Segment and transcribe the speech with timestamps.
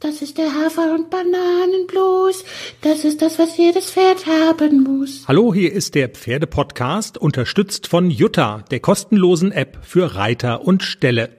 [0.00, 2.44] Das ist der Hafer- und Bananenblues.
[2.82, 5.26] Das ist das, was jedes Pferd haben muss.
[5.26, 11.30] Hallo, hier ist der Pferdepodcast, unterstützt von Jutta, der kostenlosen App für Reiter und Ställe.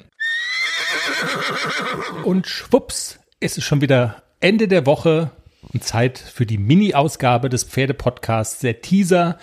[2.23, 5.29] Und schwupps, ist es schon wieder Ende der Woche
[5.71, 9.37] und Zeit für die Mini-Ausgabe des Pferdepodcasts, der Teaser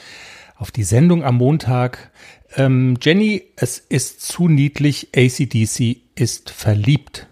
[0.57, 2.11] auf die Sendung am Montag.
[2.57, 5.11] Ähm, Jenny, es ist zu niedlich.
[5.15, 7.29] ACDC ist verliebt.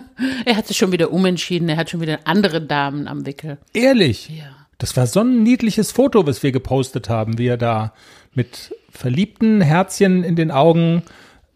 [0.44, 1.68] er hat sich schon wieder umentschieden.
[1.68, 3.58] Er hat schon wieder andere Damen am Wickel.
[3.72, 4.28] Ehrlich?
[4.28, 4.44] Ja.
[4.78, 7.92] Das war so ein niedliches Foto, was wir gepostet haben, wie er da
[8.34, 11.02] mit verliebten Herzchen in den Augen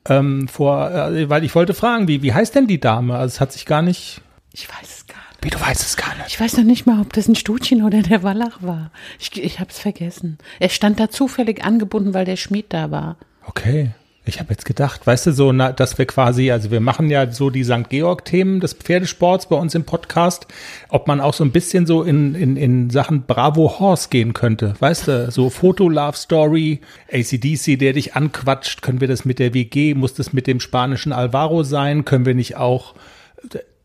[0.08, 3.16] ähm, vor, äh, weil ich wollte fragen, wie, wie heißt denn die Dame?
[3.16, 4.20] Also es hat sich gar nicht.
[4.52, 5.26] Ich weiß es gar nicht.
[5.42, 6.28] Wie, du weißt es gar nicht.
[6.28, 8.90] Ich weiß noch nicht mal, ob das ein Stutchen oder der Wallach war.
[9.18, 10.38] Ich, ich habe es vergessen.
[10.60, 13.16] Er stand da zufällig angebunden, weil der Schmied da war.
[13.44, 13.90] Okay.
[14.28, 17.30] Ich habe jetzt gedacht, weißt du, so, na, dass wir quasi, also wir machen ja
[17.30, 17.88] so die St.
[17.88, 20.48] Georg-Themen des Pferdesports bei uns im Podcast,
[20.88, 24.74] ob man auch so ein bisschen so in, in, in Sachen Bravo Horse gehen könnte,
[24.80, 26.80] weißt du, so Foto-Love-Story,
[27.12, 31.12] ACDC, der dich anquatscht, können wir das mit der WG, muss das mit dem spanischen
[31.12, 32.94] Alvaro sein, können wir nicht auch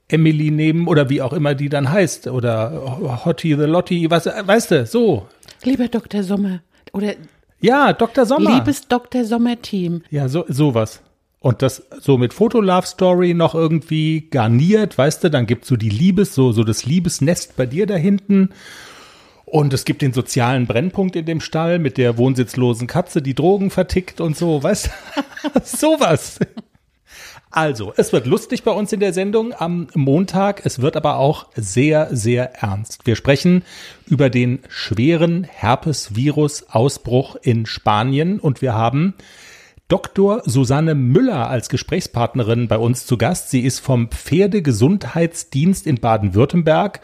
[0.07, 4.71] Emily nehmen oder wie auch immer die dann heißt oder Hottie the Lottie, was, weißt
[4.71, 5.27] du, so.
[5.63, 6.23] Lieber Dr.
[6.23, 6.61] Sommer,
[6.93, 7.13] oder
[7.61, 8.25] ja, Dr.
[8.25, 8.55] Sommer.
[8.55, 9.25] Liebes Dr.
[9.25, 10.03] Sommer-Team.
[10.09, 11.01] Ja, so, sowas.
[11.39, 16.35] Und das so mit Fotolove-Story noch irgendwie garniert, weißt du, dann gibt's so die Liebes,
[16.35, 18.49] so, so das Liebesnest bei dir da hinten.
[19.45, 23.69] Und es gibt den sozialen Brennpunkt in dem Stall mit der wohnsitzlosen Katze, die Drogen
[23.69, 24.89] vertickt und so, weißt
[25.53, 25.59] du?
[25.63, 26.39] sowas.
[27.53, 30.65] Also, es wird lustig bei uns in der Sendung am Montag.
[30.65, 33.05] Es wird aber auch sehr, sehr ernst.
[33.05, 33.63] Wir sprechen
[34.07, 39.15] über den schweren Herpesvirus-Ausbruch in Spanien und wir haben
[39.89, 40.41] Dr.
[40.45, 43.49] Susanne Müller als Gesprächspartnerin bei uns zu Gast.
[43.49, 47.01] Sie ist vom Pferdegesundheitsdienst in Baden-Württemberg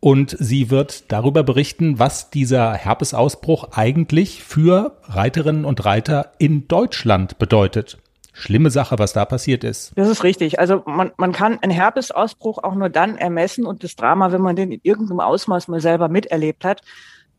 [0.00, 7.38] und sie wird darüber berichten, was dieser Herpesausbruch eigentlich für Reiterinnen und Reiter in Deutschland
[7.38, 7.96] bedeutet
[8.38, 9.92] schlimme Sache, was da passiert ist.
[9.96, 10.58] Das ist richtig.
[10.58, 14.56] Also man, man kann einen Herpesausbruch auch nur dann ermessen und das Drama, wenn man
[14.56, 16.82] den in irgendeinem Ausmaß mal selber miterlebt hat.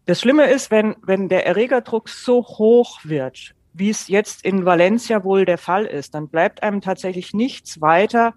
[0.06, 5.24] Das Schlimme ist, wenn, wenn der Erregerdruck so hoch wird, wie es jetzt in Valencia
[5.24, 8.34] wohl der Fall ist, dann bleibt einem tatsächlich nichts weiter,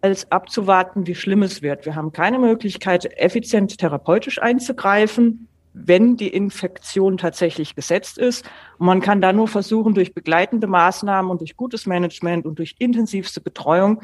[0.00, 1.86] als abzuwarten, wie schlimm es wird.
[1.86, 8.46] Wir haben keine Möglichkeit, effizient therapeutisch einzugreifen wenn die Infektion tatsächlich gesetzt ist.
[8.78, 12.76] Und man kann da nur versuchen, durch begleitende Maßnahmen und durch gutes Management und durch
[12.78, 14.00] intensivste Betreuung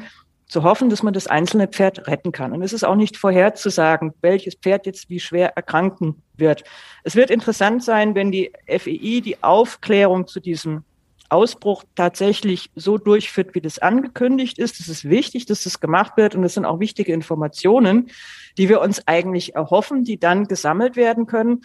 [0.47, 2.51] zu hoffen, dass man das einzelne Pferd retten kann.
[2.51, 6.65] Und es ist auch nicht vorherzusagen, welches Pferd jetzt wie schwer erkranken wird.
[7.05, 10.83] Es wird interessant sein, wenn die FEI die Aufklärung zu diesem
[11.31, 14.79] Ausbruch tatsächlich so durchführt, wie das angekündigt ist.
[14.79, 18.09] Es ist wichtig, dass das gemacht wird und es sind auch wichtige Informationen,
[18.57, 21.61] die wir uns eigentlich erhoffen, die dann gesammelt werden können.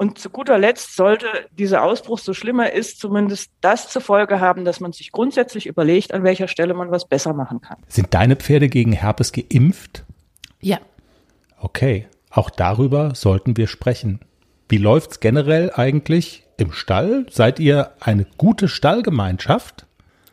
[0.00, 4.64] Und zu guter Letzt sollte dieser Ausbruch, so schlimmer ist, zumindest das zur Folge haben,
[4.64, 7.78] dass man sich grundsätzlich überlegt, an welcher Stelle man was besser machen kann.
[7.88, 10.04] Sind deine Pferde gegen Herpes geimpft?
[10.60, 10.78] Ja.
[11.60, 14.20] Okay, auch darüber sollten wir sprechen.
[14.68, 17.26] Wie läuft's generell eigentlich im Stall?
[17.30, 19.86] Seid ihr eine gute Stallgemeinschaft?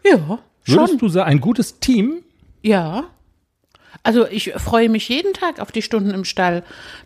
[0.04, 0.78] Ja, schon.
[0.78, 2.24] Würdest du sagen, ein gutes Team?
[2.62, 3.06] Ja.
[4.04, 6.64] Also ich freue mich jeden Tag auf die Stunden im Stall.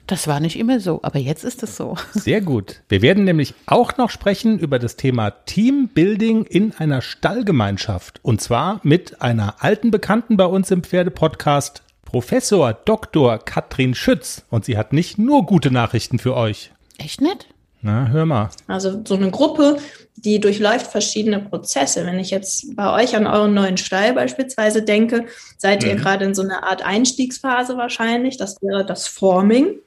[0.07, 1.95] Das war nicht immer so, aber jetzt ist es so.
[2.13, 2.81] Sehr gut.
[2.89, 8.19] Wir werden nämlich auch noch sprechen über das Thema Teambuilding in einer Stallgemeinschaft.
[8.23, 13.37] Und zwar mit einer alten Bekannten bei uns im Pferdepodcast, Professor Dr.
[13.37, 14.43] Katrin Schütz.
[14.49, 16.71] Und sie hat nicht nur gute Nachrichten für euch.
[16.97, 17.47] Echt nett?
[17.81, 18.49] Na, hör mal.
[18.67, 19.77] Also so eine Gruppe,
[20.15, 22.05] die durchläuft verschiedene Prozesse.
[22.05, 25.25] Wenn ich jetzt bei euch an euren neuen Stall beispielsweise denke,
[25.57, 25.89] seid mhm.
[25.89, 28.37] ihr gerade in so einer Art Einstiegsphase wahrscheinlich.
[28.37, 29.79] Das wäre das Forming.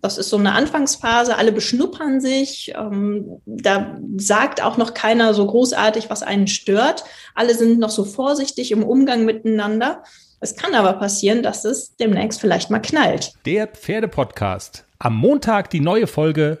[0.00, 2.74] Das ist so eine Anfangsphase, alle beschnuppern sich.
[2.76, 7.04] Ähm, da sagt auch noch keiner so großartig, was einen stört.
[7.34, 10.02] Alle sind noch so vorsichtig im Umgang miteinander.
[10.40, 13.32] Es kann aber passieren, dass es demnächst vielleicht mal knallt.
[13.46, 14.84] Der Pferdepodcast.
[14.98, 16.60] Am Montag die neue Folge